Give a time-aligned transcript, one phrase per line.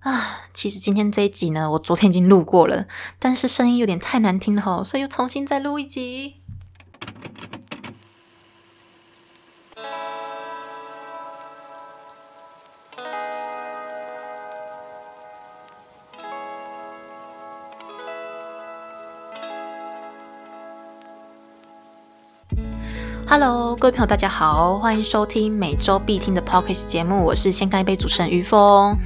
[0.00, 2.86] 啊，其实今天这一集呢，我昨天已经录过了，
[3.18, 6.36] 但是声音有点太难听了吼，所以又重新再录一集。
[23.28, 28.96] Hello，各位朋友，大家好，欢迎收听每周必听的 Podcast 节目，我是先干一杯主持人于峰。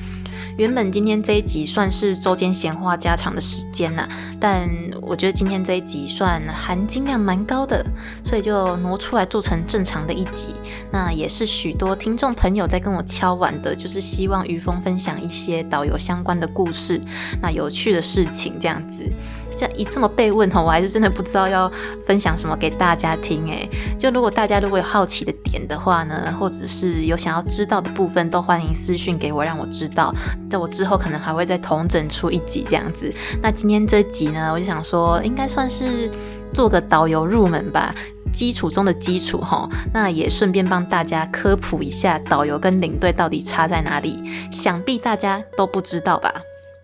[0.57, 4.09] 原本今天这一集算是周间闲话家常的时间呐，
[4.41, 4.69] 但
[5.03, 7.85] 我觉得今天这一集算含金量蛮高的，
[8.25, 10.55] 所以就挪出来做成正常的一集。
[10.91, 17.01] 那也是许多听众朋友在跟我敲碗的，就是希望于峰分享一些导游相关的故事，
[17.43, 19.11] 那有趣的事情这样子。
[19.57, 21.71] 这样一这么被问哈，我还是真的不知道要
[22.05, 23.71] 分享什么给大家听诶。
[23.97, 30.13] 就如果大家如果有好奇的点的话呢，或者是有想要知道的部分，都欢迎私讯给我，让我知道。
[30.51, 33.13] 在我之后可能还会再同整出一集这样子。
[33.43, 36.11] 那今天这集呢，我就想说，应该算是
[36.53, 37.95] 做个导游入门吧，
[38.33, 39.69] 基础中的基础哈。
[39.93, 44.19] 那也顺便帮大家科普一下导游跟领队到底差在哪里。
[44.51, 46.33] 想必大家都不知道吧？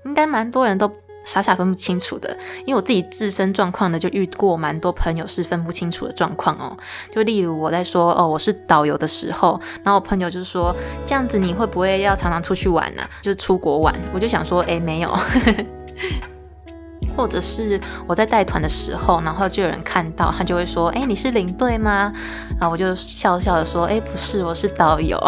[0.05, 0.91] 应该蛮多人都。
[1.25, 6.77] 傻傻分不清楚的，因为我自己自身状况呢，就遇过蛮多朋友是分不清楚的状况哦。
[7.11, 13.03] 就例如我在说哦，我是导游的时候，然后我朋友就说这样子你会不会要常常出去玩呢？
[13.21, 15.19] 就是出国玩，我就想说哎没有，
[17.17, 22.13] 或者是我在带团的时候，然后就有人看到他就会说哎你是领队吗？
[22.59, 25.19] 然后我就笑笑的说哎不是，我是导游。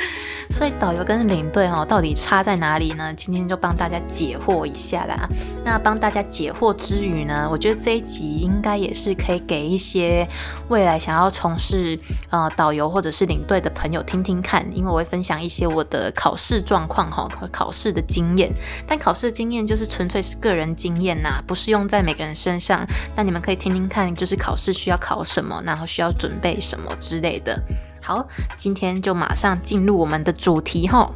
[0.50, 3.12] 所以导游跟领队哦，到底差在哪里呢？
[3.14, 5.28] 今天就帮大家解惑一下啦。
[5.64, 10.26] 那帮大家解惑之余呢，我觉得这一集应该也是可以给一些
[10.68, 11.98] 未来想要从事
[12.30, 18.50] 呃导游或者是领队的朋友听听看，因为我会分享一些我的考试状况哈，考试的经验。
[18.86, 22.86] 但考试的经验就是纯粹是个人经验呐，不是用在每个人身上。
[23.14, 27.62] 那你们可以听听看，就是考试需要考什么，然后需要准备什么之类的。
[28.08, 28.26] 好，
[28.56, 31.12] 今天就马上进入我们的主题哈。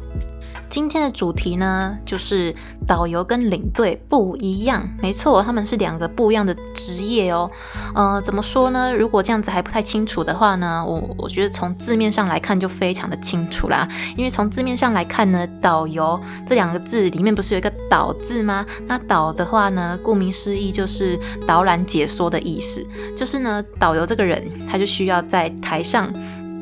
[0.69, 2.53] 今天的主题呢，就是
[2.87, 4.87] 导游跟领队不一样。
[5.01, 7.49] 没错，他们是两个不一样的职业哦。
[7.95, 8.93] 呃，怎么说呢？
[8.95, 13.87] 如果这样子还不太清楚的话呢，我我觉得从字面上来看就非常的清楚啦。
[14.15, 18.63] 因为从字面上来看呢，导游这两个字里面不是有一个导字吗？
[18.85, 22.85] 那导的话呢，顾名思义就是导览解说的意思。
[23.17, 26.11] 就是呢，导游这个人他就需要在台上。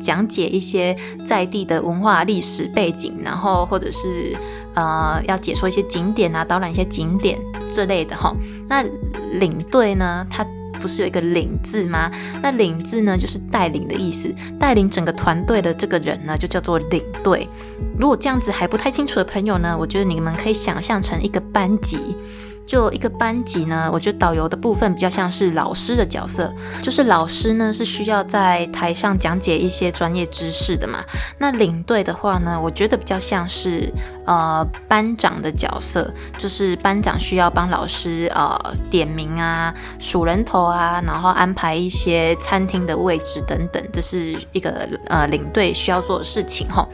[0.02, 0.96] 讲解一些
[1.26, 4.36] 在地的文化历史背景，然后或者是
[4.74, 7.38] 呃要解说一些景点啊，导览一些景点
[7.72, 8.34] 这类的哈。
[8.68, 8.84] 那
[9.38, 10.44] 领队呢，他
[10.80, 12.10] 不是有一个领字吗？
[12.42, 17.48] 那领字呢，就是带领的意思，带领整个团队的这个人呢，就叫做领队。
[17.98, 22.16] 如果这样子还不太清楚的朋友呢，我觉得你们可以想象成一个班级。
[22.66, 26.52] 就一个班级呢，我觉得导游的部分比较像是老师的角色，
[26.82, 31.04] 就是老师呢是需要在台上讲解一些专业知识的嘛。
[31.38, 33.92] 那领队的话呢，我觉得比较像是
[34.24, 38.56] 呃班长的角色，就是班长需要帮老师呃
[38.90, 46.88] 点名啊、数人头啊，然后安排一些餐厅的位置等等，这是一个呃领队需要做的事情哈。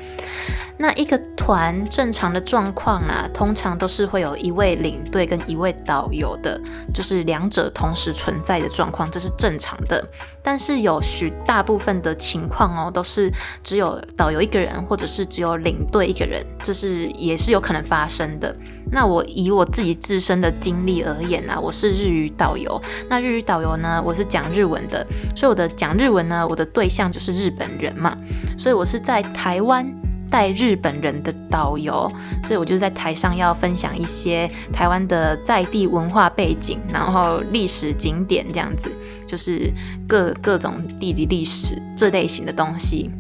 [0.81, 6.61] 那一个团正常的状况啊，通常都是会有一位领队跟一位导游的，
[6.95, 10.09] 就是两者同时存在的状况，这是正常的。
[10.41, 13.29] 但是有许大部分的情况哦，都是
[13.65, 18.55] 只有导游一个人，或者是只有领队一个人，这是也是有可能发生的。
[18.93, 22.81] 那我以我自己自身的经历而言啊，我是日语导游。
[23.11, 28.17] 那日语导游呢，我是讲日文的，所以我的讲日文呢，我的对象就是日本人嘛，
[28.57, 29.93] 所以我是在台湾。
[30.31, 32.11] 带日本人的导游，
[32.45, 38.91] 所以我就在台上要分享一些台湾的在地文化背景，然后历史景点这样子，
[39.27, 39.73] 就是
[40.07, 43.11] 各各种地理历史这类型的东西。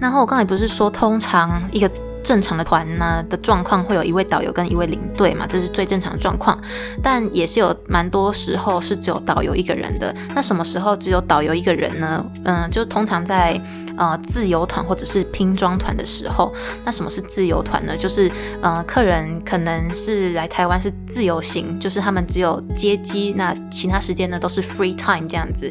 [0.00, 1.90] 然后我刚才不是说，通常一个。
[2.24, 6.58] 正常的团呢的状况会有一位导游跟一位领队嘛，这是最正常的状况。
[7.02, 10.12] 但也是有蛮多时候是只有导游一个人的。
[10.34, 12.24] 那什么时候只有导游一个人呢？
[12.44, 13.60] 嗯，就通常在
[13.98, 16.52] 呃自由团或者是拼装团的时候。
[16.84, 17.94] 那什么是自由团呢？
[17.96, 18.32] 就是
[18.62, 25.70] 呃客人可能是来台湾是自由行，就是他们只有接机，那其他时间呢都是 free time 这样子。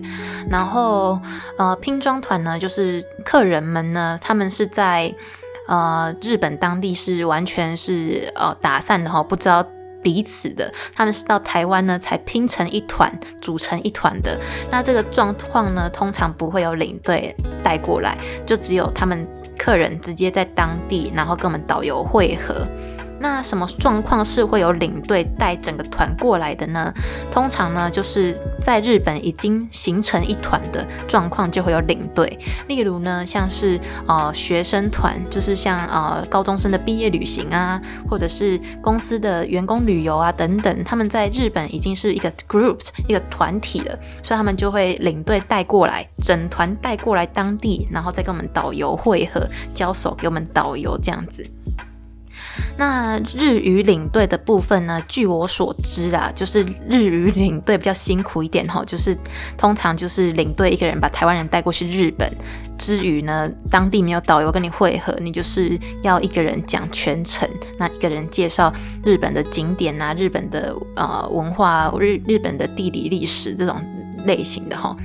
[0.50, 1.20] 然后
[1.58, 5.12] 呃拼装团呢，就是客人们呢他们是在。
[5.68, 9.66] 呃，日本当地是完全是呃打散的哈，不知道
[10.02, 10.72] 彼此的。
[10.94, 13.12] 他们是到台湾呢才拼成一团，
[13.42, 14.40] 组成一团的。
[14.70, 19.28] 那这个状况呢，通常不会有领队带过来，就只有他们
[19.58, 22.68] 客人直接在当地，然后跟我们导游会合。
[23.24, 26.94] 那什么状况是会有领队带整个团过来的呢？
[27.32, 32.38] 通常呢，就是在日本已经形成一团的状况，就会有领队。
[32.68, 51.50] 例如呢，像是呃学生团，就是像呃高中生的毕业旅行啊，或者是公司的员工旅游啊等等，他们在日本已经是一个 group 一个团体了，所以他们就会领队带过来，整团带过来当地，然后再跟我们导游会合，交手给我们导游这样子。
[52.78, 55.02] 那日语领队的部分呢？
[55.08, 59.16] 据我所知啊，就是日语领队比较辛苦一点哈，就是
[59.58, 62.32] 通常就是领队一个人把台湾人带过去日本，
[62.78, 67.48] 之余呢，当地没有导游跟你会合，你就是要一个人讲全程，
[67.78, 68.74] 那一个人介绍
[69.04, 73.82] 日本的景点啊，日本的呃文化，日日本的地理历史这种
[74.26, 74.96] 类型的哈。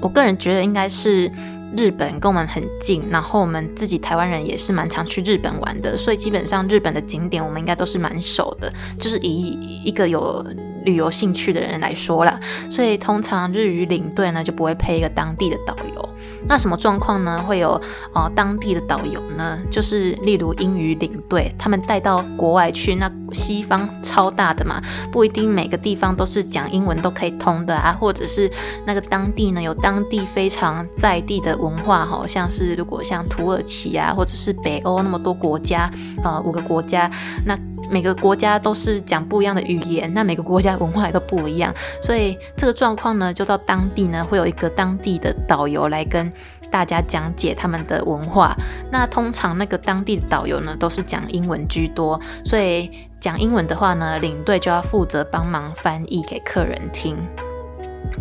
[0.00, 1.30] 我个人觉得应该是。
[1.76, 10.44] 日本跟我们很近，然后我们自己台湾人也是蛮常去日本玩的，所以基本上日本的景点我们应该都是蛮熟的，就是以一个有。
[10.84, 16.11] 旅游兴趣的人来说啦，所以通常日语领队呢就不会配一个当地的导游。
[16.48, 17.42] 那什么状况呢？
[17.42, 17.80] 会有
[18.14, 19.58] 呃当地的导游呢？
[19.70, 28.50] 就是例如英语领队，他们带到国外去，那西方超大的嘛，不一定每个地方都是讲英文都可以通的啊，或者是
[28.86, 35.90] 那个当地呢有当地非常在地的文化，好像是如果像土耳其啊，或者是北欧那么多国家，
[36.22, 37.10] 呃五个国家，
[37.46, 37.58] 那。
[37.92, 46.32] 每个国家都是讲不一样的语言，那每个国家文化也都不一样，所以这个状况呢，就到当地呢会有一个当地的导游来跟
[46.70, 48.56] 大家讲解他们的文化。
[48.90, 52.90] 那通常那个当地的导游呢都是讲英文居多，所以
[53.20, 57.14] 讲英文的话呢，领队就要负责帮忙翻译给客人听。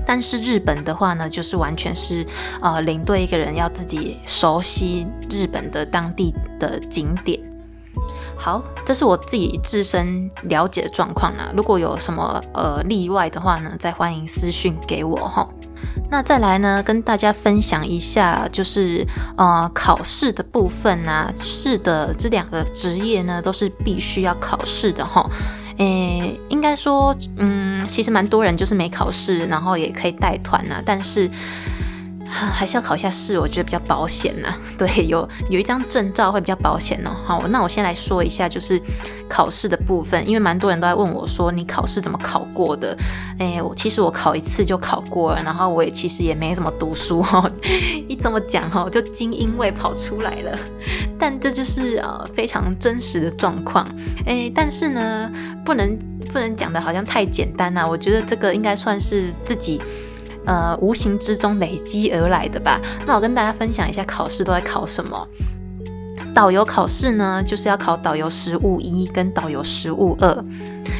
[0.05, 2.25] 但是日本的话呢，就是完全是
[2.61, 7.39] 呃领队一个人要自己熟悉日本的当地的景点。
[8.43, 11.51] 好，这是我自己自身了解的状况啦。
[11.55, 15.47] 如果有什么呃例外的话呢，再欢迎私讯给我哈。
[16.09, 19.05] 那再来呢，跟大家分享一下，就是
[19.37, 21.31] 呃考试的部分啊。
[21.35, 25.29] 是的，这两个职业呢都是必须要考试的哈。
[25.77, 31.29] 诶，应该说，嗯，其实蛮多人就是没考试，然后也可以带团啊，但是。
[32.53, 34.47] 还是要考一下试，我觉得比较保险呢。
[34.77, 37.11] 对，有有一张证照会比较保险哦。
[37.25, 38.81] 好，那我先来说一下，就是
[39.27, 42.97] 考试的部分，因为蛮多人都在问我说，你考试怎么考过的？
[43.37, 47.51] 哎，我其实我考一次就考过了，然后我也其实也没怎么读书 哦。
[48.07, 50.57] 一这么讲哈，就精英味跑出来了。
[51.19, 53.87] 但这就是呃非常真实的状况。
[54.25, 55.29] 哎，但是呢，
[55.65, 55.97] 不能
[56.31, 57.87] 不能讲的好像太简单了。
[57.87, 59.81] 我觉得这个应该算是自己。
[60.45, 62.81] 呃，无形之中累积而来的吧。
[63.05, 65.27] 那我跟大家分享一下，考试都在考什么？
[66.41, 70.43] 导游考试呢，就是要考导游实务一跟导游实务二，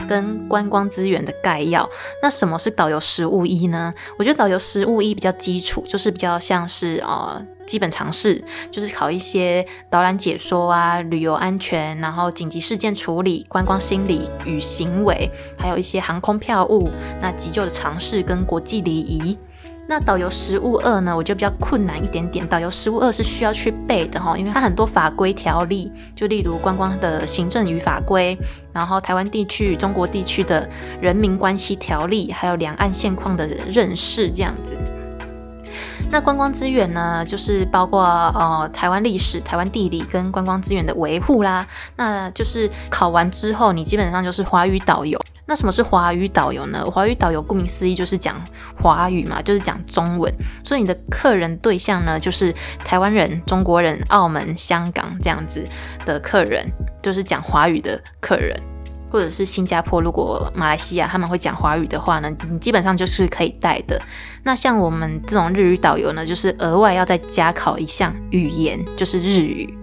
[0.08, 1.90] 跟观光资源的概要。
[2.22, 3.92] 那什么是导游实务一呢？
[4.20, 8.40] 我觉得导游实务一比较基础，就是比较像是呃基本常识，
[8.70, 19.36] 就是考一些导览解说啊、旅游安全，然后紧急事件处理、观光心理与行为，还有一些航空票务、那急救的常识跟国际礼仪。
[19.92, 22.48] 那导游实务二呢，我就比较困难一点点。
[22.48, 28.38] 导游实务二是需要去背的哈，因为它很多法规条例，就例如观光的行政与法规，
[28.72, 30.66] 然后台湾地区与中国地区的
[31.02, 34.78] 人民关系条例，还有两岸现况的认识这样子。
[36.12, 41.66] 那观光资源呢，就是包括呃台湾历史、台湾地理跟观光资源的维护啦。
[41.96, 45.18] 那就是考完之后，你基本上就是华语导游。
[45.46, 46.86] 那什么是华语导游呢？
[46.86, 48.42] 华语导游顾名思义就是讲
[48.82, 50.34] 华语嘛，就是讲中文。
[50.66, 52.54] 所以你的客人对象呢，就是
[52.84, 55.66] 台湾人、中国人、澳门、香港这样子
[56.06, 56.66] 的客人，
[57.02, 58.56] 就是讲华语的客人，
[59.12, 64.02] 或者是新加坡、如果马来西亚他们会讲华语的话呢，你基本上就是可以带的。
[64.44, 69.78] 那像我们这种日语导游呢，就是额外要再加考一项语言，就是日语。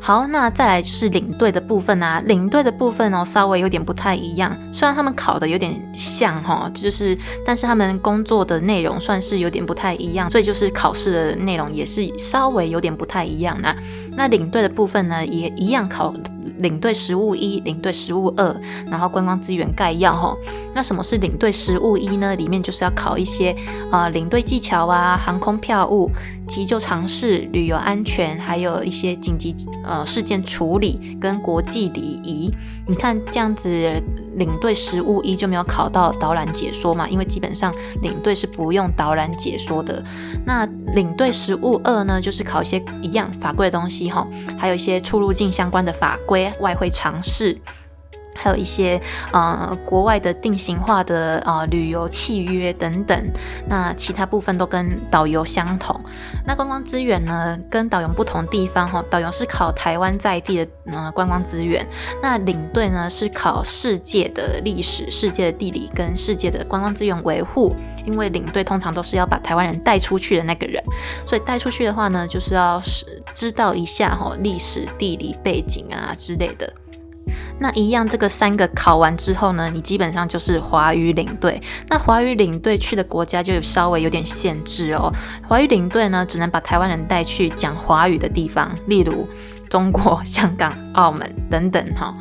[0.00, 2.22] 好，那再来就是领队的部分啊。
[2.24, 4.56] 领队的部分哦，稍微有点不太一样。
[4.72, 13.76] 虽然他们考的有点像哈，就是，但是他们工作的内容算是有点不太一样，所以就是考试的内容也是稍微有点不太一样那
[14.16, 16.14] 那领队的部分呢，也一样考。
[16.58, 18.60] 领队实务一、领队实务二，
[18.90, 20.36] 然后观光资源概要哈。
[20.74, 22.36] 那什么是领队实务一呢？
[22.36, 23.54] 里面就是要考一些
[23.90, 26.10] 呃领队技巧啊、航空票务、
[26.46, 32.52] 急救常识、旅游安全，还有一些紧急呃事件处理跟国际礼仪。
[32.86, 33.68] 你看这样子
[34.38, 40.02] 领队实务一就没有考到导览解说嘛，因为基本上领队是不用导览解说的。
[40.46, 40.64] 那
[40.94, 44.26] 领队实务二呢，就是考一些一样法规的东西哈，
[44.58, 47.58] 还有一些出入境相关的法规、外汇常识。
[48.40, 49.00] 还有一些
[49.32, 53.30] 呃国外的定型化的呃旅游契约等等，
[53.68, 56.00] 那其他部分都跟导游相同。
[56.46, 61.84] 那观光资源呢，跟导游不同地方哈，导游是考台湾在地的呃观光资源，
[62.22, 67.74] 那领队呢是考世界的历史、世界的地理跟世界的观光资源维护。
[68.06, 70.82] 因为领队通常都是要把台湾人带出去的那个人，
[71.26, 73.04] 所以带出去的话呢，就是要是
[73.34, 76.72] 知道一下哈历史、地理背景啊之类的。
[77.58, 81.60] 那一样，这个三个考完之后呢，你基本上就是华语领队。
[81.88, 85.12] 那华语领队去的国家就稍微有点限制哦。
[85.48, 89.26] 华语领队呢，只能把台湾人带去讲华语的地方，例如
[89.68, 92.14] 中国 香港、澳门等等哈。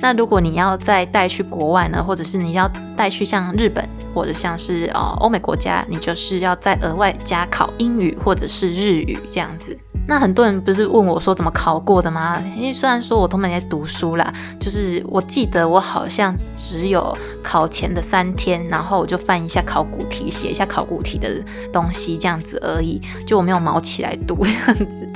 [0.00, 9.78] 那如果你要再带去国外呢，或者是你要带去像日本或者像是呃欧美国家，你就是要再额外加考英语或者是日语这样子。
[10.06, 12.42] 那很多人不是问我说怎么考过的吗？
[12.56, 21.42] 因为虽然说我都没在读书啦，就是我记得我好像只有考前的三天，然后我就翻一下考古题，写一下考古题的
[21.72, 25.08] 东西这样子而已，就我没有毛起来读这样子。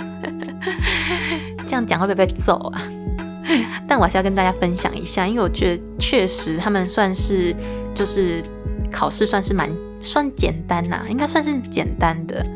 [1.66, 2.83] 这样讲会不会被揍啊？
[3.87, 7.55] 但我还是要跟大家分享一下，因为我觉得确实他们算是
[7.95, 8.43] 就是
[8.90, 12.47] 考试算是蛮算简单呐，应该算是简单的。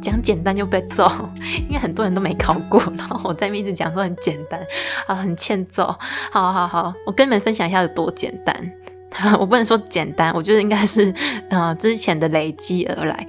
[0.00, 1.10] 讲简单就被揍，
[1.68, 4.60] 因为很多人都没考过， 然后我在面一直讲说很简单
[5.06, 5.84] 啊，很欠揍。
[6.30, 8.72] 好好好，我跟你们分享一下有多简单。
[9.40, 11.12] 我不能说简单，我觉得应该是
[11.48, 13.26] 呃之前的累积而来。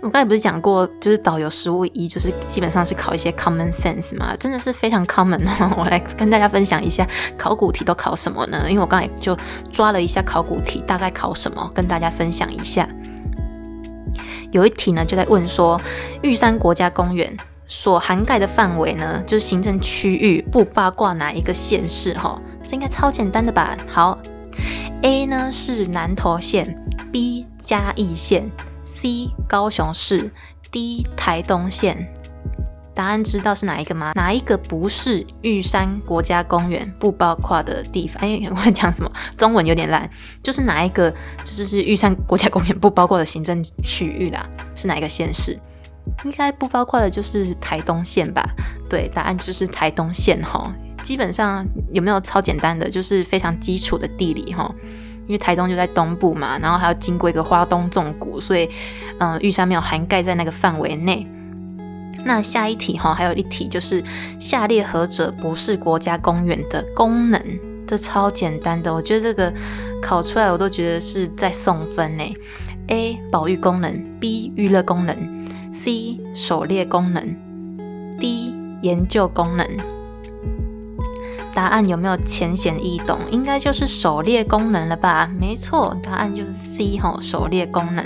[0.00, 5.40] 我刚才不是讲过，就是导游实务一，就是基本上是考一些 common sense 嘛，真的是非常 common。
[5.76, 8.64] 我来跟大家分享一下考古题都考什么呢？
[8.68, 9.36] 因为我刚才就
[9.72, 12.88] 抓了一下考古题，大概考什么，跟大家分享一下。
[14.52, 15.80] 有一题呢，就在问说，
[16.22, 17.36] 玉山国家公园
[17.66, 22.14] 所涵盖的范围呢，就是行政区域不包括哪一个县市？
[22.14, 23.76] 哈，这应该超简单的吧？
[23.90, 24.18] 好
[25.02, 28.50] ，A 呢是南投县，B 嘉义县
[28.84, 30.30] ，C 高雄市
[30.70, 32.12] ，D 台东县。
[32.96, 34.12] 答案知道是哪一个吗？
[34.14, 38.22] 哪一个不是玉山国家公园不包括的地方？
[38.22, 39.12] 哎，我讲什么？
[39.36, 40.08] 中文有点烂，
[40.42, 41.10] 就是哪一个
[41.44, 44.48] 就是玉山国家公园不包括的行政区域啦？
[44.74, 45.56] 是哪一个县市？
[46.24, 48.42] 应该不包括的就是台东县吧？
[48.88, 50.72] 对，答案就是台东县哈。
[51.02, 52.88] 基本上有没有超简单的？
[52.88, 54.74] 就是非常基础的地理哈，
[55.26, 58.68] 因为台东就在东部嘛，然后还要经过一个花东纵谷，所以
[59.18, 61.26] 嗯，玉山没有涵盖在那个范围内。
[62.24, 64.02] 那下一题哈，还有一题就是
[64.40, 67.40] 下列何者不是国家公园的功能？
[67.86, 69.52] 这超简单的，我觉得这个
[70.02, 72.24] 考出来我都觉得是在送分呢。
[72.88, 77.36] A 保育功能，B 娱乐功能，C 狩猎功能
[78.18, 79.95] ，D 研究功能。
[81.56, 83.18] 答案有没有浅显易懂？
[83.30, 85.26] 应该就是狩猎功能了吧？
[85.40, 88.04] 没错，答案就是 C 哈，狩猎功能。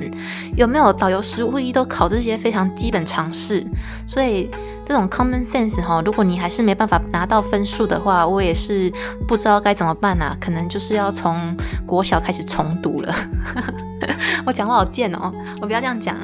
[0.56, 3.66] 有没有导游实务一都考这些非常基本常识？
[4.06, 4.48] 所以
[4.86, 8.88] 这种 common sense 哈，如果你还是没办法拿到分数的话，我也是
[9.26, 10.36] 不知道该怎么办啊。
[10.40, 13.12] 可能就是要从国小开始重读了。
[14.46, 16.16] 我讲话好贱哦，我不要这样讲。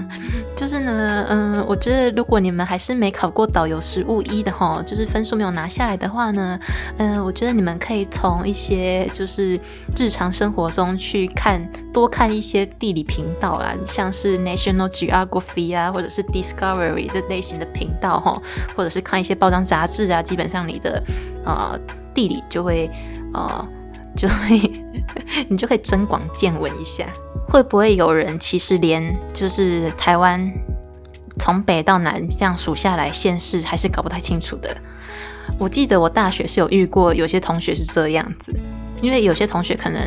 [0.57, 6.59] 就是呢，嗯，我觉得如果你们还是没考过导游实务一的哈，就是分数没有拿下来的话呢，
[6.97, 9.61] 嗯，我觉得你们可以从一些就是
[9.97, 11.61] 日常生活中去看，
[11.93, 18.41] 多看一些地理频道啦，像是 National Geography 啊，或者是 Discovery 这类型的频道哈，
[18.75, 21.03] 或者是看一些报章杂志啊，基本上你的
[21.45, 21.79] 呃
[22.15, 22.91] 地理就会
[23.35, 23.69] 呃
[24.17, 24.85] 就会
[25.51, 27.05] 你就可以增广见闻一下。
[27.49, 30.53] 会不会有人其实连就是台湾
[31.39, 34.77] 从北到南这样数下来县市还是搞不太清楚的？
[35.59, 38.53] 我记得我大学是有遇过有些同学是这样子，
[39.01, 40.01] 因为有些同学可能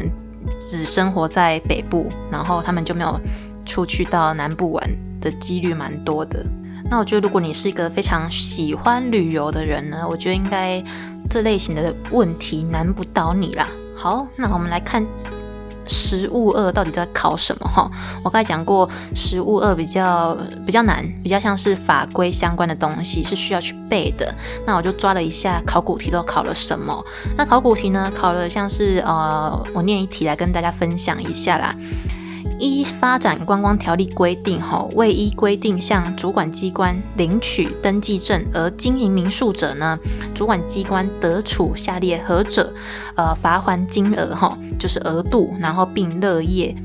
[0.59, 3.19] 只生活在北部，然后他们就没有
[3.65, 4.89] 出去到南部玩
[5.21, 6.45] 的几率蛮多的。
[6.91, 10.83] 那我觉得如果你是一个非常喜欢旅游的人呢，我觉得应该
[11.29, 13.67] 这类型的问题难不倒你啦。
[13.95, 15.05] 好，那我们来看。
[15.89, 17.67] 实物二到底在考什么？
[17.67, 17.89] 哈，
[18.23, 24.33] 我刚才讲过，实物二比较比较难，比较像是法规相关的东西是需要去背的。
[24.65, 27.03] 那我就抓了一下考古题都考了什么。
[27.35, 31.75] 那考古题呢，考了像是呃，我念一题来跟大家分享一下啦。
[32.57, 39.97] 依发展观光条例规定，哈，未依规定向主管机关领取登记证而经营民宿者呢，
[40.33, 42.73] 主管机关得处下列何者，
[43.15, 46.75] 呃，罚还金额，哈，就是额度，然后并勒业，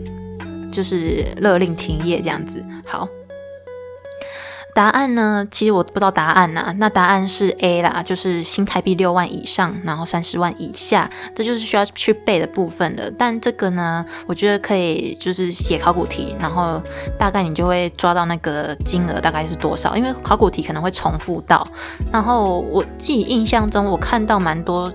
[0.70, 2.64] 就是勒令停业这样子。
[2.84, 3.08] 好。
[4.74, 5.46] 答案呢？
[5.52, 6.74] 其实我不知道答案呐。
[6.78, 13.08] 那答案是 A 啦，就是新台币六万以上，然后三十万以下，这就是需要去背的部分了。
[13.16, 16.82] 但这个呢，我觉得可以就是写考古题，然后
[17.16, 21.66] 大概你就会抓到那个金额大概是多少，因为考古题可能会重复到。
[22.12, 24.92] 然后我自己印象中，我看到蛮多。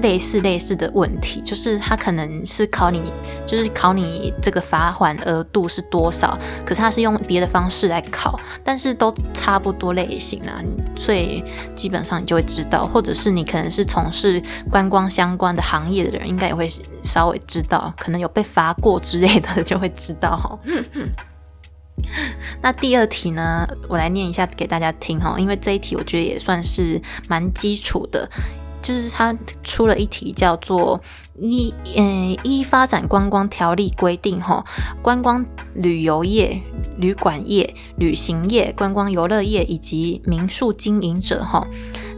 [0.00, 3.12] 类似类似的问题，就是他可能是考你，
[3.46, 10.62] 就是考你这个罚款额度是多少，可是他是用别的方式来考，但是都差不多类型啊，
[10.96, 16.68] 所以基本上你就会知道，或者是你可能是从事观光相关的行业的人，应该也会
[17.02, 20.58] 稍微知道，可能有被罚过之类的就会知道。
[22.62, 28.28] 那第二题呢，我来念一下给大家听哈，因为这一题我觉得也算是蛮基础的。
[28.82, 31.00] 就是他出了一题，叫做
[31.40, 34.64] 一嗯一发展观光条例规定，哈，
[35.00, 36.60] 观光旅游业、
[36.98, 41.66] 旅馆业、旅行业、观光游乐业以及民宿经营者，哈，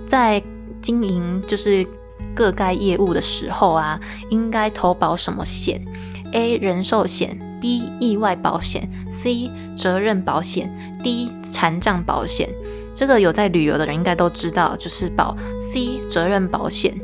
[0.09, 0.43] 在
[0.81, 1.87] 经营就是
[2.35, 5.85] 各该业务的时候啊，应该投保什么险
[6.33, 12.49] ？A 人寿险，B 意外保险，C 责任保险，D 残障保险。
[12.95, 16.95] 这个有在旅游的人应该都知道，就是保 C 责任保险。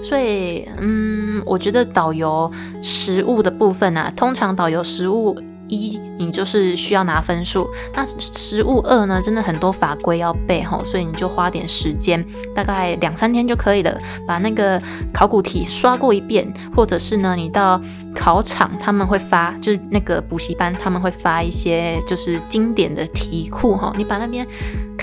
[0.00, 2.48] 所以，嗯，我觉得导游
[2.80, 5.36] 食物的部分啊，通常导游食物
[5.66, 7.68] 一，你就是需要拿分数。
[7.92, 12.24] 那食物二呢，真的很多法规要背吼，所以你就花点时间，
[12.54, 14.80] 大概两三天就可以了，把那个
[15.12, 17.80] 考古题刷过一遍，或者是呢，你到
[18.14, 24.46] 考场他们会发，就是那个补习班他们会发一些就是经典的题库哈，你把那边。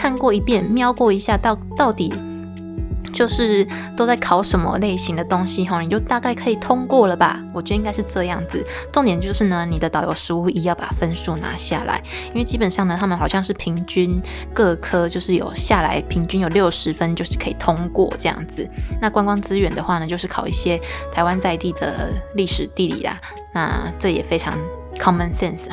[0.05, 2.13] 看过一遍，瞄过一下，到到底
[3.11, 7.43] 就是都在考什么类型的东西哈，你就大概可以通过了吧？
[7.51, 8.63] 我觉得应该是这样子。
[8.93, 14.21] 重点就是呢，你的导游实务一要把分数拿下来，因为基本上呢，他们好像是平均
[14.53, 18.69] 各科就是有下来，平均有六十分就是可以通过这样子。
[19.01, 20.79] 那观光资源的话呢，就是考一些
[21.11, 23.19] 台湾在地的历史地理啦，
[23.55, 24.55] 那这也非常
[24.99, 25.67] common sense。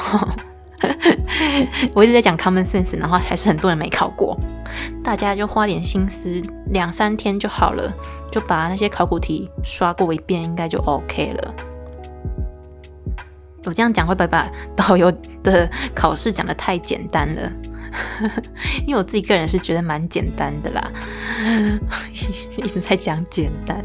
[1.94, 4.38] 我一直在讲 common sense，然后还是很多人没考过。
[5.04, 7.92] 大家就花点心思，两三天就好了，
[8.30, 11.54] 就把那些考古题刷过一遍，应该就 OK 了。
[13.64, 17.52] 我这样讲会不会把导游的考试讲得太简单了？
[18.86, 20.92] 因为我自己个人是觉得蛮简单的啦，
[22.56, 23.84] 一直在讲简单。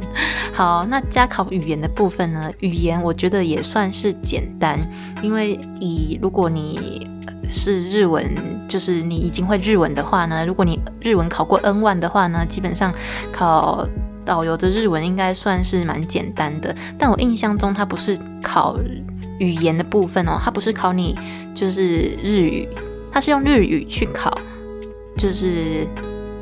[0.54, 2.52] 好，那加考语言的部分呢？
[2.60, 4.80] 语言我觉得也算是简单，
[5.22, 7.10] 因为以如果你
[7.52, 8.26] 是日文，
[8.68, 12.94] 就是你已经会日文的话呢，如果你日文考过 N one 的话呢，基本上
[13.32, 13.88] 考
[14.26, 16.76] 导游的日文应该算是蛮简单的。
[16.98, 18.78] 但我印象中它不是考
[19.40, 21.18] 语言的部分哦，它不是考你
[21.54, 22.68] 就是日语。
[23.18, 24.32] 他是用日语去考，
[25.18, 25.88] 就是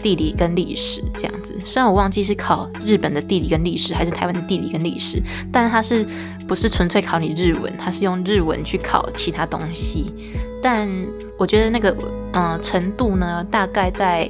[0.01, 1.57] 地理跟历史这样子。
[1.63, 6.05] 虽然我忘记是考日本的地理跟历史，还是台湾的地理跟历史，但他是
[6.45, 7.73] 不是纯粹考你日文？
[7.77, 10.13] 他是用日文去考其他东西。
[10.61, 10.89] 但
[11.37, 11.95] 我觉得那个
[12.33, 14.29] 嗯程度呢，大概在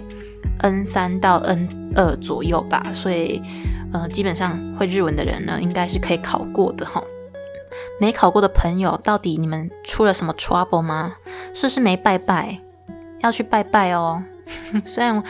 [0.59, 2.91] N 三到 N 二左右吧。
[2.93, 3.41] 所以
[3.91, 7.03] 呃，基本上会日文的人呢，应该是可以考过的哈。
[7.99, 11.13] 没考过的朋友，到底你们出了什么 trouble 吗？
[11.53, 12.59] 是是没拜拜？
[13.21, 14.23] 要去拜拜哦。
[14.85, 15.23] 虽然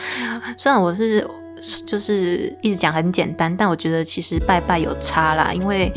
[0.56, 1.26] 虽然我是
[1.86, 5.50] 就是一直讲很简单，但我觉得其实拜拜有差啦。
[5.52, 5.92] 因为，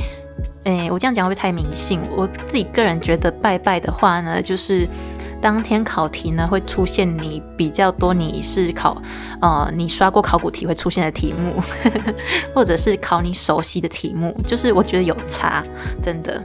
[0.63, 1.99] 诶，我这样讲会不会太迷信？
[2.15, 4.87] 我自己个人觉得拜拜的话呢，就是。
[5.41, 9.01] 当天考题呢会出现你比较多，你是考
[9.39, 11.63] 呃你刷过考古题会出现的题目，
[12.53, 15.63] 或者是考你熟悉的题目，就是我觉得有差，
[16.03, 16.43] 真的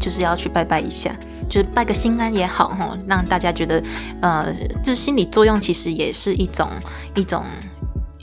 [0.00, 1.14] 就是要去拜拜一下，
[1.48, 3.82] 就是拜个心安也好哈，让大家觉得
[4.20, 6.68] 呃就心理作用其实也是一种
[7.14, 7.42] 一种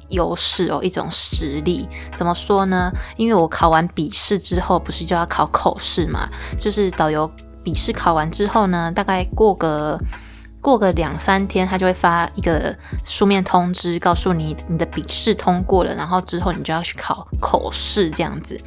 [0.10, 1.88] 优势哦，一种实力。
[2.16, 2.92] 怎么说呢？
[3.18, 7.30] 因为我考完笔试之后不是就要考口试嘛，就是导游。
[7.64, 9.98] 笔试考完之后呢，大概过个
[10.64, 12.74] 过个两三天，他就会发一个
[13.04, 18.60] 书面通知，告诉你你的笔试通过了，然后之后你就要去考口试这样子。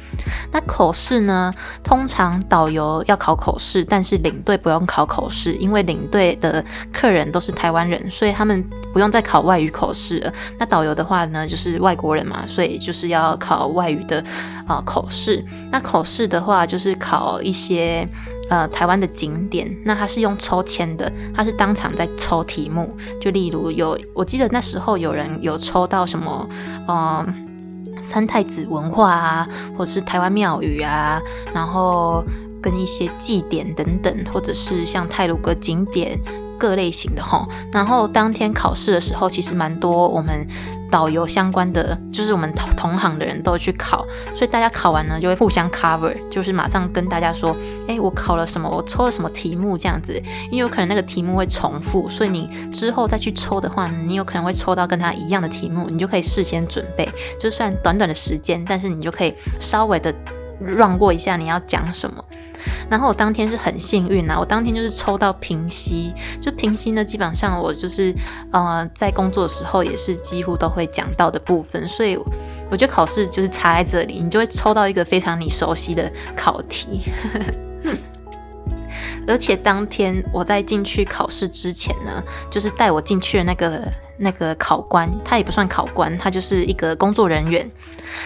[0.51, 1.51] 那口试呢，
[1.83, 10.31] 通常导游要考口试，但是领队不用考口试，因为领队的客人都是台湾人，所以他们不用再考外语口试了。
[10.59, 14.23] 那导游的话呢，就是外国人嘛，所以就是要考外语的
[14.67, 15.43] 啊口试。
[15.71, 18.07] 那口试的话，就是考一些。
[18.49, 26.49] 呃台湾的景点，那他是用抽签的，他是当场在抽题目，就例如有，我记得那时候有人有抽到什么，
[26.87, 27.25] 呃。
[28.03, 31.19] 三太子文化啊，或者是台湾庙宇啊，
[31.53, 32.23] 然后
[32.61, 36.17] 跟一些祭典等等，或者是像泰鲁阁景点
[36.57, 37.47] 各类型的哈。
[37.71, 40.47] 然后当天考试的时候，其实蛮多我们
[40.89, 47.55] 导游相关的，就是我们同同行的人都去考，所以大家考完呢就会互相 cover，就是马上跟大家说，
[47.87, 49.77] 哎，我考了什么，我抽了什么题目？
[49.77, 50.13] 这样子，
[50.45, 60.13] 因为有可能那个题目会重复，所以你之后再去抽的话，你有可能会抽到跟他一样的题目，你就可以事先准备，就算短短的时间，但是你就可以稍微的
[60.59, 62.23] 让过一下你要讲什么。
[62.89, 68.13] 然后我当天是很幸运啊，我当天就是抽到平息，就平息呢，基本上我就是
[68.51, 72.17] 呃在工作的时候也是几乎都会讲到的部分，所以
[72.69, 77.03] 我觉得考试就是差在这里，你就会抽到一个非常你熟悉的考题。
[79.27, 83.81] 而且当天我在进去考试之前呢，就是带我进去的那个
[84.17, 87.69] 那个考官，他也不算考官，他就是一个工作人员。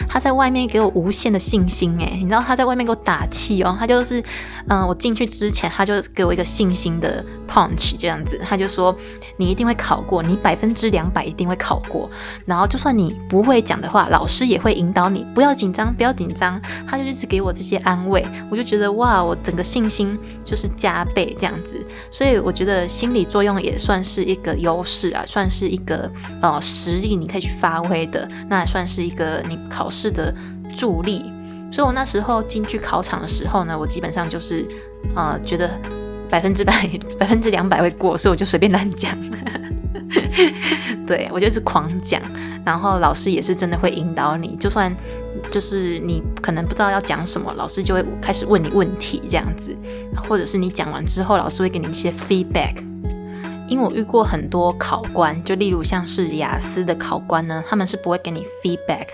[0.08, 3.76] 他在外面给我无限的信心，诶，你知道他在外面给我打气哦。
[3.80, 4.24] 他就是，
[4.68, 8.96] 嗯，我进去之前他就给我一个信心的 punch，这样子，他就说
[9.38, 12.10] 你一定会考过，你百分之两百一定会考过。
[12.46, 16.62] 然后就算你不会讲的话，老师也会引导你，不要紧张，不要紧张。
[16.88, 21.84] 他就一直给我这些安慰，我就觉得哇，我整个信心就是加倍这样子。
[22.12, 29.58] 所以我觉得心理作用也算是一个优势啊，算是一个呃实力，你可以去发挥的，那也算是一个你。
[29.72, 30.34] 考试的
[30.76, 31.32] 助力，
[31.72, 34.68] 所以我那时候进去考场的时候呢，我基本上就是
[35.16, 35.70] 呃觉得
[36.30, 39.18] 百分之百、 百分之两百会过，所以我就随便乱讲。
[41.08, 42.22] 对我就是狂讲，
[42.66, 44.94] 然后老师也是真的会引导你，就算
[45.50, 49.76] 就是你可能不知道要讲什么，老师就会开始问你问题这样子，
[50.28, 52.91] 或者是你讲完之后，老师会给你一些 feedback。
[53.72, 59.08] 因为我遇过很多考官，就例如像是雅思的考官呢，他们是不会给你 feedback，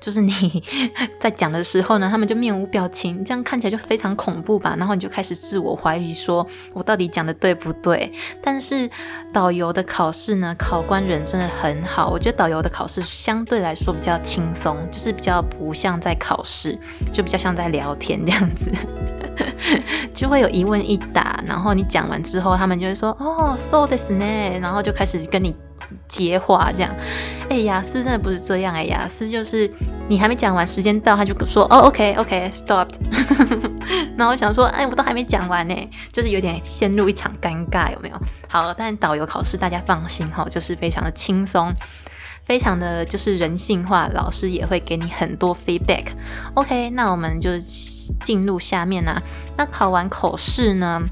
[0.00, 0.64] 就是你
[1.20, 4.74] 在讲的时候呢，他们就面无表情，这样看起来就非常恐怖吧。
[4.78, 8.10] 然后你就开始自我怀疑，说我到底讲的对不对？
[8.42, 8.88] 但是
[9.30, 16.78] 导游的考试呢，考官人真的很好，我觉得导游的考试相对来说比较轻松，就是比较不像在考试，
[17.12, 18.72] 就比较像在聊天这样子。
[20.12, 24.24] 就会有一问一答，然后你讲完之后，他们就会说哦，so this 呢，
[24.60, 25.54] 然后就开始跟你
[26.06, 26.94] 接话，这样。
[27.48, 29.70] 哎，雅思真的不是这样哎，雅思就是
[30.08, 32.96] 你还没讲完，时间到，他就说哦，OK，OK，stopped。
[34.16, 35.74] 然后我想说，哎，我都还没讲完呢，
[36.12, 38.20] 就是有点陷入一场尴尬，有没有？
[38.48, 41.72] 好，但导游考试大家放心哈，就是非常的轻松。
[42.48, 46.06] 非常的就是人性化，老师也会给你很多 feedback。
[46.54, 47.50] OK，那我们就
[48.22, 49.22] 进入下面啊。
[49.58, 51.02] 那考完口试呢，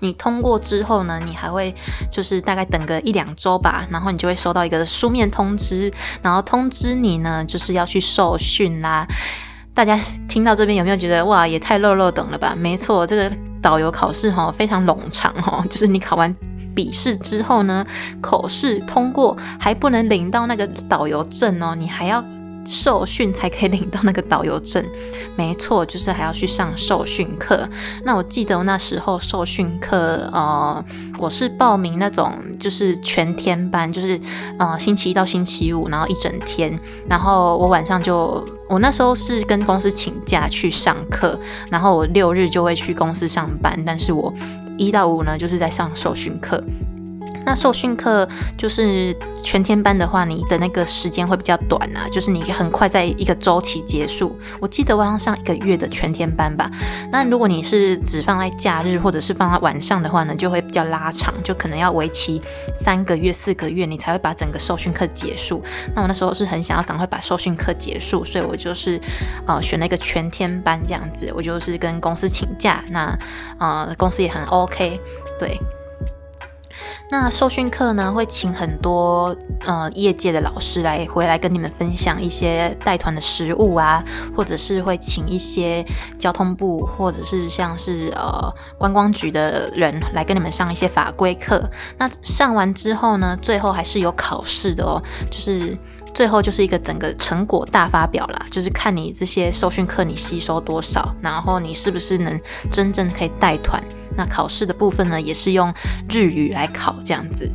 [0.00, 1.74] 你通过之后呢，你还会
[2.12, 9.06] 就是大概等个一两周吧，然后你就会收到一个书面通知，然后通知你呢，就是要去受训啦。
[9.72, 12.54] 大家听到这边有没有觉得哇，也太漏漏等了吧？
[12.54, 16.36] 没错，这个导游考试哈非常冗长哈，就是你考完。
[16.78, 17.84] 笔试之后呢，
[18.20, 22.24] 口试通过还不能领到那个导游证哦，你还要
[22.64, 24.84] 受训才可以领到那个导游证。
[25.36, 27.68] 没错，就是还要去上受训课。
[28.04, 30.84] 那我记得那时候受训课，呃，
[31.18, 34.20] 我是报名那种就是全天班，就是
[34.60, 36.78] 呃星期一到星期五，然后一整天。
[37.08, 41.36] 然后我晚上就，我那时候是跟公司请假去上课，
[41.72, 44.32] 然后我六日就会去公司上班，但是我。
[44.78, 46.62] 一到五呢，就是在上授训课。
[47.48, 54.38] 那受训课就是全天班的话，你的那个时间会比较短啊，就是你很快在一个周期结束。
[54.60, 56.70] 我记得我要上一个月的全天班吧。
[57.10, 62.42] 那如果你是只放在假日或者是放在晚上的话呢，就会比较拉长，就可能要为期
[62.74, 65.64] 三个月、四个月，你才会把整个受训课结束。
[65.94, 69.00] 那我那时候是很想要赶快把受训课结束，所以我就是
[69.46, 71.32] 呃选了一个全天班这样子。
[71.34, 73.18] 我就是跟公司请假，那
[73.58, 75.00] 呃公司也很 OK，
[75.38, 75.58] 对。
[77.10, 84.04] 那受训课呢，会请很多呃业界的老师来回来跟你们分享一些带团的食物啊，
[84.36, 85.84] 或者是会请一些
[86.18, 91.68] 交通部或者是像是呃观光局的人来跟你们上一些法规课。
[91.96, 95.76] 那上完之后呢，最后还是有考试的哦，就是
[96.18, 102.40] 最后就是一个整个成果大发表啦，就是看你这些受训课你吸收多少，然后你是不是能
[102.72, 103.80] 真正可以带团。
[104.16, 105.72] 那考试的部分呢，也是用
[106.10, 107.48] 日语来考这样子。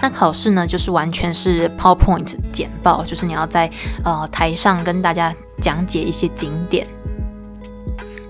[0.00, 3.70] 那考试呢，就是完全是 PowerPoint 简报，就是你要在
[4.02, 6.86] 呃台上跟大家讲解一些景点。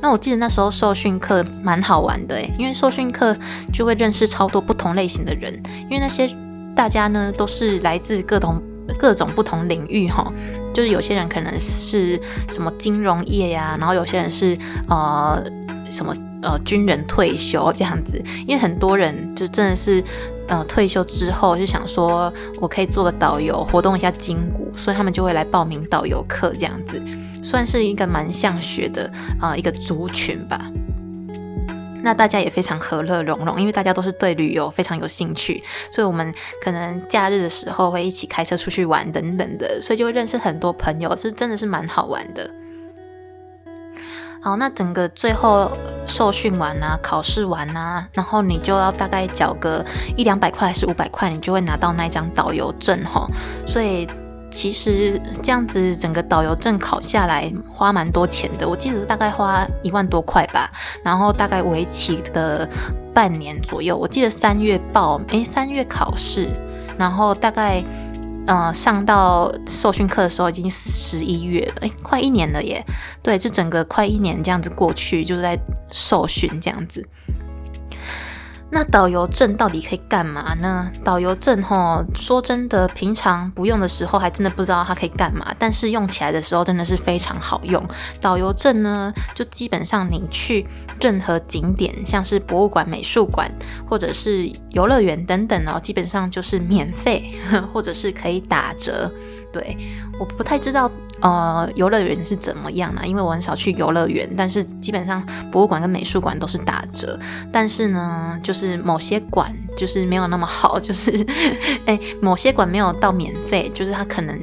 [0.01, 3.37] 那我记得那时候受训课蛮好玩的诶，因为受训课
[3.73, 6.29] 就会认识超多不同类型的人，因为那些
[6.75, 8.63] 大家呢都是来自各种
[8.99, 10.33] 各种不同领域哈，
[10.73, 14.57] 就是有些人可能是什么金融业呀，然后有些人是
[14.89, 15.43] 呃
[15.91, 20.03] 什么呃军人退休这样子，因为很多人就真的是。
[20.49, 22.31] 呃，退休之后就想说，
[22.61, 27.01] 我可以做个导游，活动一下筋骨，所以他们就会来报名导游课，这样子
[27.43, 30.61] 算是一个蛮像学的啊一个族群吧。
[32.03, 42.51] 那大家也非常和乐融融，因为大家都是对旅游非常有兴趣，所以我们可能假日的时候会一起开车出去玩等等的，所以就会认识很多朋友，是真的是蛮好玩的。
[44.45, 45.71] 好，那整个最后
[46.09, 49.87] 受训完啊，考试完啊，然后你就要大概缴个
[50.17, 53.25] 一两百块还是五百块，你就会拿到那张导游证哈。
[53.69, 54.09] 所以
[54.53, 60.71] 其实这样子整个导游证考下来花蛮多钱的，我记得大概花一万多块吧。
[61.03, 62.69] 然后大概为期的
[63.13, 66.47] 半年左右，我记得三月报，诶，三月考试，
[66.97, 67.83] 然后大概。
[68.45, 72.85] 嗯，上到受训课的时候已经十一月了，哎，快一年了耶。
[73.23, 75.57] 对，这整个快一年这样子过去，就是在
[75.93, 77.09] 受训这样子。
[78.75, 80.91] 那导游证到底可以干嘛呢？
[81.05, 87.87] 导游证哈，说真的，平常不用的时候还真的不知道它可以干嘛，但是用起来的时候真的是非常好用。
[88.19, 90.67] 导游证呢，就基本上你去
[90.99, 93.53] 任何景点，像是博物馆、美术馆
[93.87, 97.31] 或者是游乐园等等哦，基本上就是免费，
[97.75, 99.13] 或者是可以打折。
[99.53, 99.77] 对，
[100.19, 100.91] 我不太知道。
[101.23, 103.03] 呃，游乐园是怎么样呢？
[103.05, 107.19] 因为我很少去游乐园，但是基本上博物馆跟美术馆都是打折。
[107.53, 111.25] 但是呢，就是某些馆就是没有那么好，就是
[111.87, 114.37] 哎，某些馆没有到免费，就是它可能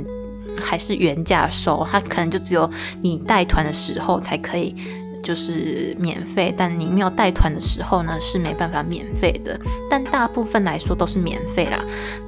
[0.61, 2.69] 还是原价收，它可能就只有
[3.01, 4.73] 你带团的时候才可以。
[5.23, 9.59] 就是免费，但你没有带团的时候呢，是没办法免费的。
[9.89, 11.79] 但大部分来说都是免费啦。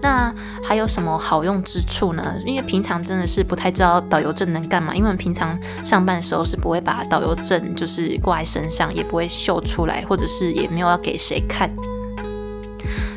[0.01, 2.35] 那还有什么好用之处呢？
[2.45, 11.69] 因为平常真的是不太知道导游证能干嘛，因为我们平常上班的时候是不会把导游证就是挂在身上，也不会秀出来，或者是也没有要给谁看。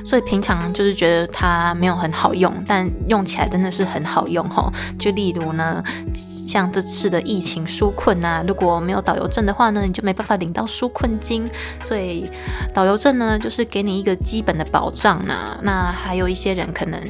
[0.04, 4.70] 所以平常就是觉得它没有很好用，但用起来真的是很好用吼。
[4.98, 5.82] 就例如呢，
[6.14, 11.50] 像这次的疫情纾困啊，如果没有导游证的话呢，你就没办法领到纾困金。
[11.82, 12.30] 所以
[12.72, 15.58] 导游证呢，就是给你一个基本的保障呢。
[15.62, 17.00] 那还有一些人可能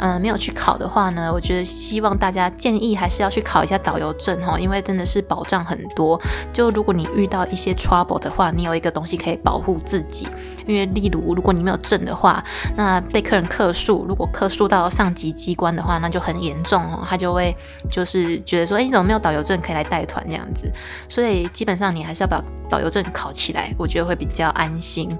[0.00, 6.18] 嗯没有去考的话呢，我觉得希望大家建议还是要去考一下导游证吼，因为真的是保障很多。
[6.52, 10.26] 就如果你遇到一些 trouble 的话，你有一个东西可以保护自己。
[10.66, 12.37] 因为例如如果你没有证的话，
[12.76, 17.04] 那被客人客诉，如果客诉到上级机关的话，那就很严重哦。
[17.08, 17.54] 他就会
[17.90, 20.72] 就是觉得说，哎，你怎么没有导游证可以来带团这样子？
[21.08, 25.16] 所以基本上你还是要把导游证考起来，我觉得会比较安心。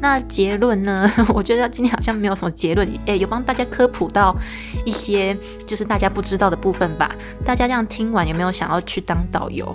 [0.00, 1.10] 那结论呢？
[1.32, 4.36] 我觉得今天好像没有什么结论，哎，有帮大家科普到
[4.84, 5.34] 一些
[5.66, 7.10] 就是大家不知道的部分吧？
[7.44, 9.74] 大家这样听完有没有想要去当导游？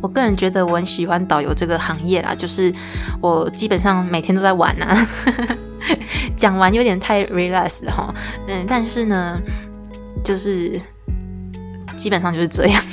[0.00, 2.72] 我个人觉得我很喜欢导游这个行业啦，就是
[3.20, 5.06] 我基本上每天都在玩啊。
[6.36, 8.12] 讲完有点太 relax 了哈，
[8.48, 9.38] 嗯，但是呢，
[10.24, 10.78] 就是
[11.96, 12.82] 基本上就是这样。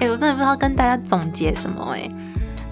[0.00, 2.08] 哎，我真的不知道跟大家总结什么哎，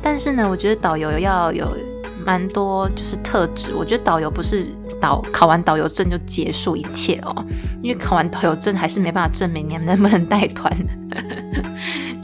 [0.02, 1.76] 但是呢，我觉得导游要有
[2.24, 3.72] 蛮多就是特质。
[3.74, 4.66] 我觉得导游不是
[5.00, 7.44] 导考完导游证就结束一切哦，
[7.82, 10.72] 因为考完导游证还是没办法证明你们能不能带团。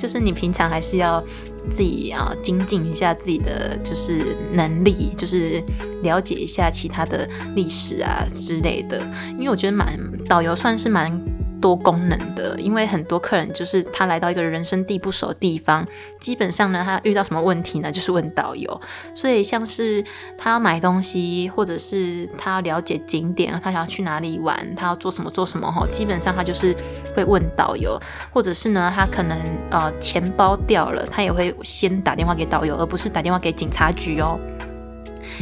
[0.01, 1.23] 就是你平常还是要
[1.69, 5.63] 自己啊精进一下自己的就是能力，就是
[6.03, 9.07] 了解一下其他的历史啊之类的。
[9.33, 11.30] 因为我觉得蛮导游算是蛮。
[11.61, 15.87] 多功能的，因为很多客人就是他来到一个人生地不熟的地方，
[16.19, 18.81] 基本上呢，他遇到什么问题呢，就是问导游。
[19.15, 20.05] 所以像是
[20.37, 26.75] 他要买东西，或者是他要了解景点，他想要去哪里玩，他要做什么做什么哈，基本上他就是
[27.15, 28.01] 会问导游，
[28.33, 29.39] 或者是呢，他可能
[29.71, 34.39] 呃钱包掉了，他也会先打电话给导游，而不是打电话给警察局哦。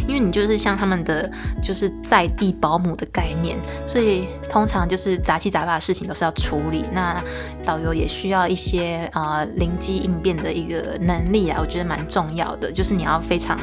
[0.06, 1.30] 因为你就是像他们的
[1.62, 6.84] 就是在地保姆的概念，所以通常就是杂七杂八的事情都是要处理。
[6.92, 7.22] 那
[7.64, 12.70] 导游也需要一些啊灵机应变的一个能力啊，我觉得蛮重要的。
[12.70, 13.58] 就是你要非常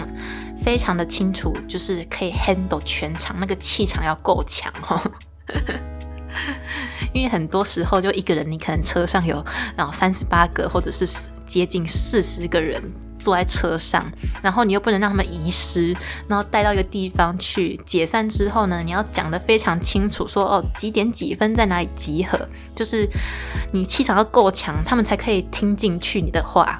[0.57, 5.01] 非常的清楚，就是可以 handle 全场，那个气场要够强哦。
[7.13, 9.43] 因为很多时候就一个人，你可能车上有
[9.77, 11.07] 然后三十八个或者是
[11.45, 12.81] 接近四十个人。
[13.17, 15.95] 坐在车上，然后你又不能让他们遗失，
[16.27, 22.39] 然后带到一个地方去解散之后呢，你要讲得非常清楚，说哦几点几分在哪里集合，
[22.75, 23.07] 就是
[23.71, 26.79] 你气场要够强，他们才可以听进去你的话。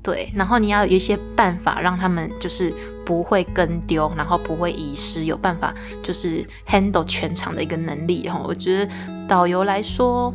[0.00, 2.72] 对，然后你要有一些办法让他们就是
[3.04, 8.40] 不会跟丢，然后不会遗失，有办法就是 handle 全场的一个能力哈。
[8.46, 8.90] 我觉得
[9.26, 10.32] 导游来说，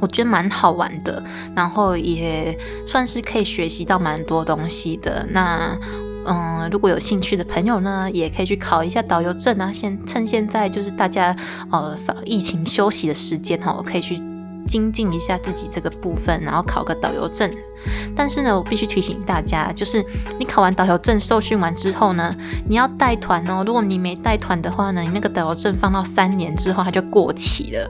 [0.00, 1.22] 我觉得蛮好玩的，
[1.54, 2.56] 然后也
[2.86, 5.26] 算是可以学习到蛮多东西的。
[5.30, 5.78] 那
[6.26, 9.72] 嗯，如果有兴趣的朋友呢，也可以去考一下导游证啊。
[9.72, 11.36] 现趁现在就是大家
[11.70, 14.20] 呃疫情休息的时间哈，可以去。
[14.66, 17.50] 精进一下自己这个部分，然后考个导游证。
[18.16, 20.04] 但是呢，我必须提醒大家，就是
[20.40, 22.34] 你考完导游证、受训完之后呢，
[22.68, 23.62] 你要带团哦。
[23.64, 27.88] 如果你没带团的话呢，你那个导游证放到三年之后它就过期了，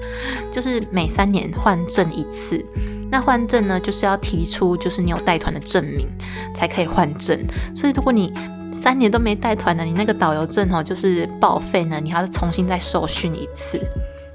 [0.53, 2.63] 就是每三年换证一次。
[3.11, 6.07] 那换证呢，就是要提出就是你有带团的证明
[6.55, 7.39] 才可以换证。
[7.75, 8.35] 所以如果你
[8.71, 13.81] 三年都没带团的，你那个导游证哦就是报废呢，你还要重新再受训一次。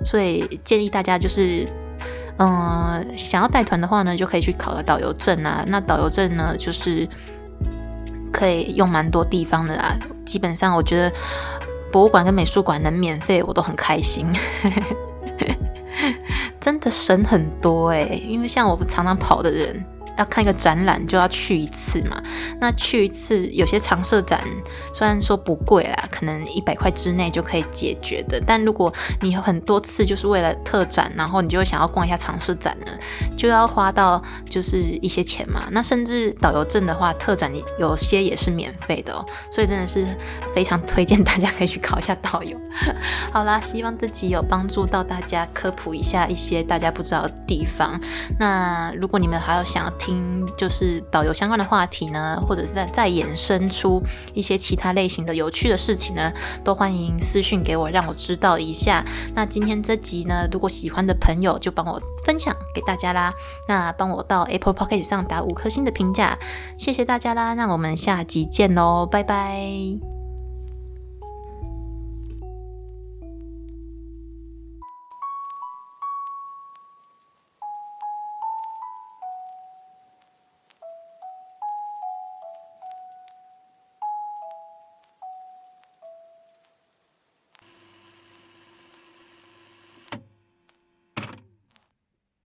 [0.04, 1.68] 所以建议大家就是。
[2.38, 5.64] 嗯，想要带团的话呢，就可以去考个导游证啊。
[5.68, 7.08] 那导游证呢，就是
[8.32, 9.96] 可以用蛮多地方的啦。
[10.26, 11.12] 基本上，我觉得
[11.92, 14.26] 博物馆跟美术馆能免费，我都很开心。
[16.60, 19.84] 真的省很多诶，因为像我常常跑的人。
[20.18, 22.22] 要看一个展览就要去一次嘛，
[22.60, 24.42] 那去一次有些常设展
[24.94, 32.92] 虽然说不贵啦，可能一百块之内就可以解决的，但如果你有很多次就是为了特展，然后你就想要逛一下常设展呢，
[33.38, 35.68] 就要花到就是一些钱嘛。
[35.72, 40.06] 那甚至导游证的话，特展有些也是免费的哦，所以真的是
[40.54, 42.58] 非常推荐大家可以去考一下导游。
[43.32, 48.00] 好啦，希望自己有帮助到大家科普一下一些大家不知道的地方。
[48.40, 54.02] 那如果你们还有想要听就是导游相关的话题呢，或者是在再衍生出
[54.34, 56.32] 一些其他类型的有趣的事情呢，
[56.64, 59.06] 都欢迎私讯给我，让我知道一下。
[59.36, 63.32] 那今天这集呢，如果喜欢的朋友就帮我分享给大家啦。
[63.68, 66.38] 那帮我到 Apple Podcast 上打五颗星的评价，
[66.78, 67.54] 谢谢大家啦。
[67.54, 70.21] 那我们下集见喽，拜拜。